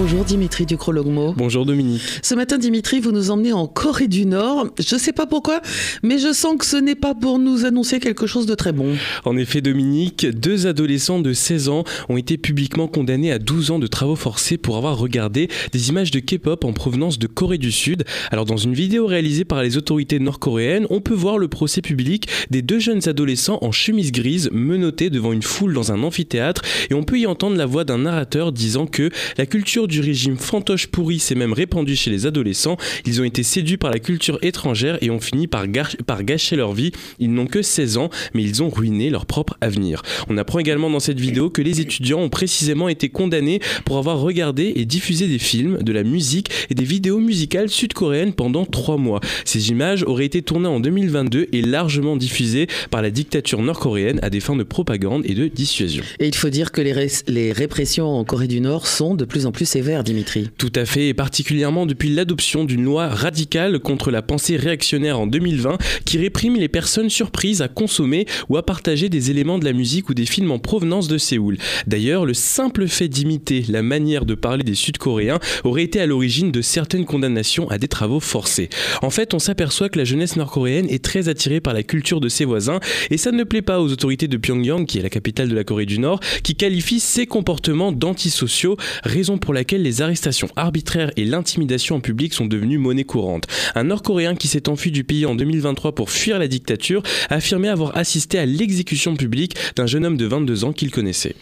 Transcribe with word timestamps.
Bonjour 0.00 0.24
Dimitri 0.24 0.64
Ducrologmo. 0.64 1.34
Bonjour 1.36 1.66
Dominique. 1.66 2.02
Ce 2.22 2.36
matin 2.36 2.56
Dimitri, 2.56 3.00
vous 3.00 3.10
nous 3.10 3.32
emmenez 3.32 3.52
en 3.52 3.66
Corée 3.66 4.06
du 4.06 4.26
Nord. 4.26 4.68
Je 4.78 4.94
ne 4.94 5.00
sais 5.00 5.12
pas 5.12 5.26
pourquoi, 5.26 5.60
mais 6.04 6.18
je 6.18 6.32
sens 6.32 6.56
que 6.56 6.64
ce 6.64 6.76
n'est 6.76 6.94
pas 6.94 7.16
pour 7.16 7.40
nous 7.40 7.64
annoncer 7.64 7.98
quelque 7.98 8.28
chose 8.28 8.46
de 8.46 8.54
très 8.54 8.70
bon. 8.70 8.94
En 9.24 9.36
effet 9.36 9.60
Dominique, 9.60 10.24
deux 10.24 10.68
adolescents 10.68 11.18
de 11.18 11.32
16 11.32 11.68
ans 11.68 11.82
ont 12.08 12.16
été 12.16 12.38
publiquement 12.38 12.86
condamnés 12.86 13.32
à 13.32 13.40
12 13.40 13.72
ans 13.72 13.80
de 13.80 13.88
travaux 13.88 14.14
forcés 14.14 14.56
pour 14.56 14.76
avoir 14.76 14.96
regardé 14.96 15.48
des 15.72 15.88
images 15.88 16.12
de 16.12 16.20
K-pop 16.20 16.64
en 16.64 16.72
provenance 16.72 17.18
de 17.18 17.26
Corée 17.26 17.58
du 17.58 17.72
Sud. 17.72 18.04
Alors 18.30 18.44
dans 18.44 18.56
une 18.56 18.74
vidéo 18.74 19.04
réalisée 19.04 19.44
par 19.44 19.64
les 19.64 19.76
autorités 19.76 20.20
nord-coréennes, 20.20 20.86
on 20.90 21.00
peut 21.00 21.12
voir 21.12 21.38
le 21.38 21.48
procès 21.48 21.82
public 21.82 22.28
des 22.50 22.62
deux 22.62 22.78
jeunes 22.78 23.08
adolescents 23.08 23.58
en 23.62 23.72
chemise 23.72 24.12
grise 24.12 24.48
menottés 24.52 25.10
devant 25.10 25.32
une 25.32 25.42
foule 25.42 25.74
dans 25.74 25.90
un 25.90 26.04
amphithéâtre 26.04 26.62
et 26.88 26.94
on 26.94 27.02
peut 27.02 27.18
y 27.18 27.26
entendre 27.26 27.56
la 27.56 27.66
voix 27.66 27.82
d'un 27.82 27.98
narrateur 27.98 28.52
disant 28.52 28.86
que 28.86 29.10
la 29.36 29.46
culture 29.46 29.87
du 29.88 30.00
régime 30.00 30.36
fantoche 30.36 30.86
pourri 30.86 31.18
s'est 31.18 31.34
même 31.34 31.52
répandue 31.52 31.96
chez 31.96 32.10
les 32.10 32.26
adolescents. 32.26 32.76
Ils 33.06 33.20
ont 33.20 33.24
été 33.24 33.42
séduits 33.42 33.76
par 33.76 33.90
la 33.90 33.98
culture 33.98 34.38
étrangère 34.42 34.98
et 35.00 35.10
ont 35.10 35.20
fini 35.20 35.46
par, 35.46 35.66
gâcher 35.66 36.56
leur 36.56 36.72
vie. 36.72 36.92
Ils 37.18 37.32
n'ont 37.32 37.46
que 37.46 37.62
16 37.62 37.96
ans, 37.96 38.10
mais 38.34 38.42
ils 38.42 38.62
ont 38.62 38.68
ruiné 38.68 39.10
leur 39.10 39.26
propre 39.26 39.56
avenir. 39.60 40.02
On 40.28 40.36
apprend 40.36 40.58
également 40.58 40.90
dans 40.90 41.00
cette 41.00 41.18
vidéo 41.18 41.50
que 41.50 41.62
les 41.62 41.80
étudiants 41.80 42.20
ont 42.20 42.28
précisément 42.28 42.88
été 42.88 43.08
condamnés 43.08 43.60
pour 43.84 43.98
avoir 43.98 44.20
regardé 44.20 44.72
et 44.76 44.84
diffusé 44.84 45.26
des 45.26 45.38
films, 45.38 45.78
de 45.82 45.92
la 45.92 46.02
musique 46.02 46.50
et 46.70 46.74
des 46.74 46.84
vidéos 46.84 47.18
musicales 47.18 47.68
sud-coréennes 47.68 48.34
pendant 48.34 48.64
trois 48.64 48.96
mois. 48.96 49.20
Ces 49.44 49.70
images 49.70 50.04
auraient 50.04 50.26
été 50.26 50.42
tournées 50.42 50.68
en 50.68 50.80
2022 50.80 51.48
et 51.52 51.62
largement 51.62 52.16
diffusées 52.16 52.66
par 52.90 53.02
la 53.02 53.10
dictature 53.10 53.62
nord-coréenne 53.62 54.20
à 54.22 54.30
des 54.30 54.40
fins 54.40 54.56
de 54.56 54.62
propagande 54.62 55.22
et 55.24 55.34
de 55.34 55.48
dissuasion. 55.48 56.04
Et 56.20 56.28
il 56.28 56.34
faut 56.34 56.50
dire 56.50 56.72
que 56.72 56.80
les 56.80 57.52
répressions 57.52 58.06
en 58.06 58.24
Corée 58.24 58.48
du 58.48 58.60
Nord 58.60 58.86
sont 58.86 59.14
de 59.14 59.24
plus 59.24 59.46
en 59.46 59.52
plus 59.52 59.64
sévère, 59.68 60.02
Dimitri. 60.02 60.48
Tout 60.56 60.72
à 60.74 60.86
fait, 60.86 61.08
et 61.08 61.14
particulièrement 61.14 61.84
depuis 61.84 62.08
l'adoption 62.08 62.64
d'une 62.64 62.84
loi 62.84 63.08
radicale 63.08 63.78
contre 63.78 64.10
la 64.10 64.22
pensée 64.22 64.56
réactionnaire 64.56 65.20
en 65.20 65.26
2020 65.26 65.76
qui 66.06 66.16
réprime 66.16 66.56
les 66.56 66.68
personnes 66.68 67.10
surprises 67.10 67.60
à 67.60 67.68
consommer 67.68 68.26
ou 68.48 68.56
à 68.56 68.64
partager 68.64 69.10
des 69.10 69.30
éléments 69.30 69.58
de 69.58 69.66
la 69.66 69.74
musique 69.74 70.08
ou 70.08 70.14
des 70.14 70.24
films 70.24 70.50
en 70.50 70.58
provenance 70.58 71.06
de 71.06 71.18
Séoul. 71.18 71.58
D'ailleurs, 71.86 72.24
le 72.24 72.32
simple 72.32 72.88
fait 72.88 73.08
d'imiter 73.08 73.62
la 73.68 73.82
manière 73.82 74.24
de 74.24 74.34
parler 74.34 74.64
des 74.64 74.74
Sud-Coréens 74.74 75.38
aurait 75.64 75.84
été 75.84 76.00
à 76.00 76.06
l'origine 76.06 76.50
de 76.50 76.62
certaines 76.62 77.04
condamnations 77.04 77.68
à 77.68 77.76
des 77.76 77.88
travaux 77.88 78.20
forcés. 78.20 78.70
En 79.02 79.10
fait, 79.10 79.34
on 79.34 79.38
s'aperçoit 79.38 79.90
que 79.90 79.98
la 79.98 80.04
jeunesse 80.04 80.36
nord-coréenne 80.36 80.86
est 80.88 81.04
très 81.04 81.28
attirée 81.28 81.60
par 81.60 81.74
la 81.74 81.82
culture 81.82 82.20
de 82.20 82.30
ses 82.30 82.46
voisins 82.46 82.80
et 83.10 83.18
ça 83.18 83.32
ne 83.32 83.44
plaît 83.44 83.60
pas 83.60 83.82
aux 83.82 83.92
autorités 83.92 84.28
de 84.28 84.36
Pyongyang, 84.38 84.86
qui 84.86 84.98
est 84.98 85.02
la 85.02 85.10
capitale 85.10 85.48
de 85.48 85.54
la 85.54 85.64
Corée 85.64 85.84
du 85.84 85.98
Nord, 85.98 86.20
qui 86.42 86.54
qualifient 86.54 87.00
ces 87.00 87.26
comportements 87.26 87.92
d'antisociaux, 87.92 88.78
raison 89.04 89.36
pour 89.36 89.52
laquelle 89.58 89.82
les 89.82 90.02
arrestations 90.02 90.46
arbitraires 90.54 91.10
et 91.16 91.24
l'intimidation 91.24 91.96
en 91.96 92.00
public 92.00 92.32
sont 92.32 92.46
devenues 92.46 92.78
monnaie 92.78 93.02
courante. 93.02 93.48
Un 93.74 93.84
Nord-Coréen 93.84 94.36
qui 94.36 94.46
s'est 94.46 94.68
enfui 94.68 94.92
du 94.92 95.02
pays 95.02 95.26
en 95.26 95.34
2023 95.34 95.96
pour 95.96 96.10
fuir 96.10 96.38
la 96.38 96.46
dictature 96.46 97.02
a 97.28 97.34
affirmé 97.34 97.68
avoir 97.68 97.96
assisté 97.96 98.38
à 98.38 98.46
l'exécution 98.46 99.16
publique 99.16 99.56
d'un 99.74 99.88
jeune 99.88 100.06
homme 100.06 100.16
de 100.16 100.26
22 100.26 100.62
ans 100.62 100.72
qu'il 100.72 100.92
connaissait. 100.92 101.34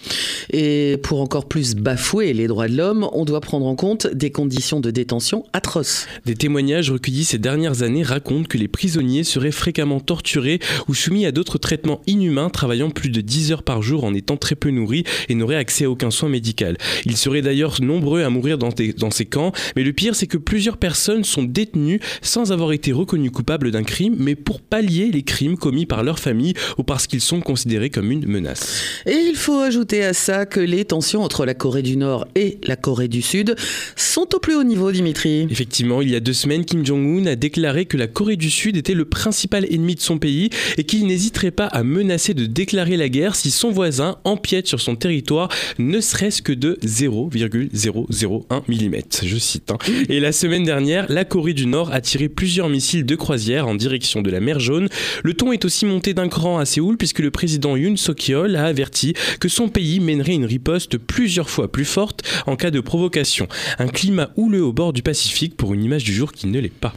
Et 0.50 0.96
pour 1.02 1.20
encore 1.20 1.44
plus 1.44 1.74
bafouer 1.74 2.32
les 2.32 2.46
droits 2.46 2.68
de 2.68 2.76
l'homme, 2.78 3.06
on 3.12 3.26
doit 3.26 3.42
prendre 3.42 3.66
en 3.66 3.76
compte 3.76 4.06
des 4.06 4.30
conditions 4.30 4.80
de 4.80 4.90
détention 4.90 5.44
atroces. 5.52 6.06
Des 6.24 6.36
témoignages 6.36 6.90
recueillis 6.90 7.24
ces 7.24 7.38
dernières 7.38 7.82
années 7.82 8.02
racontent 8.02 8.48
que 8.48 8.56
les 8.56 8.68
prisonniers 8.68 9.24
seraient 9.24 9.50
fréquemment 9.50 10.00
torturés 10.00 10.58
ou 10.88 10.94
soumis 10.94 11.26
à 11.26 11.32
d'autres 11.32 11.58
traitements 11.58 12.00
inhumains, 12.06 12.48
travaillant 12.48 12.88
plus 12.88 13.10
de 13.10 13.20
10 13.20 13.52
heures 13.52 13.62
par 13.62 13.82
jour 13.82 14.04
en 14.04 14.14
étant 14.14 14.38
très 14.38 14.54
peu 14.54 14.70
nourris 14.70 15.04
et 15.28 15.34
n'auraient 15.34 15.56
accès 15.56 15.84
à 15.84 15.90
aucun 15.90 16.10
soin 16.10 16.30
médical. 16.30 16.78
Ils 17.04 17.18
seraient 17.18 17.42
d'ailleurs 17.42 17.82
nombreux 17.82 18.05
à 18.14 18.30
mourir 18.30 18.58
dans, 18.58 18.70
dans 18.98 19.10
ces 19.10 19.24
camps, 19.24 19.52
mais 19.74 19.82
le 19.82 19.92
pire 19.92 20.14
c'est 20.14 20.26
que 20.26 20.38
plusieurs 20.38 20.76
personnes 20.76 21.24
sont 21.24 21.42
détenues 21.42 22.00
sans 22.22 22.52
avoir 22.52 22.72
été 22.72 22.92
reconnues 22.92 23.30
coupables 23.30 23.70
d'un 23.70 23.82
crime, 23.82 24.16
mais 24.18 24.34
pour 24.34 24.60
pallier 24.60 25.10
les 25.12 25.22
crimes 25.22 25.56
commis 25.56 25.86
par 25.86 26.02
leur 26.02 26.18
famille 26.18 26.54
ou 26.78 26.82
parce 26.82 27.06
qu'ils 27.06 27.20
sont 27.20 27.40
considérés 27.40 27.90
comme 27.90 28.10
une 28.10 28.26
menace. 28.26 28.82
Et 29.06 29.16
il 29.28 29.36
faut 29.36 29.58
ajouter 29.60 30.04
à 30.04 30.12
ça 30.12 30.46
que 30.46 30.60
les 30.60 30.84
tensions 30.84 31.22
entre 31.22 31.44
la 31.44 31.54
Corée 31.54 31.82
du 31.82 31.96
Nord 31.96 32.26
et 32.34 32.58
la 32.64 32.76
Corée 32.76 33.08
du 33.08 33.22
Sud 33.22 33.56
sont 33.96 34.34
au 34.34 34.38
plus 34.38 34.54
haut 34.54 34.64
niveau, 34.64 34.92
Dimitri. 34.92 35.46
Effectivement, 35.50 36.02
il 36.02 36.10
y 36.10 36.16
a 36.16 36.20
deux 36.20 36.32
semaines, 36.32 36.64
Kim 36.64 36.84
Jong-un 36.84 37.26
a 37.26 37.36
déclaré 37.36 37.86
que 37.86 37.96
la 37.96 38.06
Corée 38.06 38.36
du 38.36 38.50
Sud 38.50 38.76
était 38.76 38.94
le 38.94 39.04
principal 39.04 39.66
ennemi 39.72 39.94
de 39.94 40.00
son 40.00 40.18
pays 40.18 40.50
et 40.76 40.84
qu'il 40.84 41.06
n'hésiterait 41.06 41.50
pas 41.50 41.66
à 41.66 41.82
menacer 41.82 42.34
de 42.34 42.46
déclarer 42.46 42.96
la 42.96 43.08
guerre 43.08 43.34
si 43.34 43.50
son 43.50 43.70
voisin 43.70 44.16
empiète 44.24 44.66
sur 44.66 44.80
son 44.80 44.96
territoire, 44.96 45.48
ne 45.78 46.00
serait-ce 46.00 46.42
que 46.42 46.52
de 46.52 46.78
0,0 46.84 47.95
0,01 48.04 48.62
mm, 48.68 49.26
je 49.26 49.36
cite. 49.38 49.70
Hein. 49.70 49.78
Et 50.08 50.20
la 50.20 50.32
semaine 50.32 50.64
dernière, 50.64 51.06
la 51.08 51.24
Corée 51.24 51.54
du 51.54 51.66
Nord 51.66 51.92
a 51.92 52.00
tiré 52.00 52.28
plusieurs 52.28 52.68
missiles 52.68 53.06
de 53.06 53.16
croisière 53.16 53.66
en 53.66 53.74
direction 53.74 54.22
de 54.22 54.30
la 54.30 54.40
mer 54.40 54.60
Jaune. 54.60 54.88
Le 55.22 55.34
ton 55.34 55.52
est 55.52 55.64
aussi 55.64 55.86
monté 55.86 56.14
d'un 56.14 56.28
cran 56.28 56.58
à 56.58 56.64
Séoul 56.64 56.96
puisque 56.96 57.20
le 57.20 57.30
président 57.30 57.76
Yoon 57.76 57.96
Suk-yeol 57.96 58.56
a 58.56 58.64
averti 58.64 59.14
que 59.40 59.48
son 59.48 59.68
pays 59.68 60.00
mènerait 60.00 60.34
une 60.34 60.44
riposte 60.44 60.98
plusieurs 60.98 61.50
fois 61.50 61.70
plus 61.70 61.84
forte 61.84 62.22
en 62.46 62.56
cas 62.56 62.70
de 62.70 62.80
provocation. 62.80 63.48
Un 63.78 63.88
climat 63.88 64.30
houleux 64.36 64.62
au 64.62 64.72
bord 64.72 64.92
du 64.92 65.02
Pacifique 65.02 65.56
pour 65.56 65.74
une 65.74 65.84
image 65.84 66.04
du 66.04 66.14
jour 66.14 66.32
qui 66.32 66.46
ne 66.46 66.60
l'est 66.60 66.68
pas. 66.68 66.94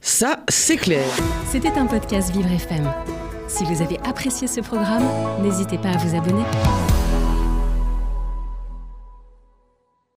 Ça, 0.00 0.44
c'est 0.48 0.76
clair. 0.76 1.06
C'était 1.50 1.70
un 1.70 1.86
podcast 1.86 2.30
Vivre 2.34 2.50
FM. 2.50 2.92
Si 3.48 3.64
vous 3.64 3.82
avez 3.82 3.98
apprécié 4.04 4.46
ce 4.48 4.60
programme, 4.60 5.04
n'hésitez 5.42 5.78
pas 5.78 5.90
à 5.90 5.96
vous 5.96 6.16
abonner. 6.16 6.44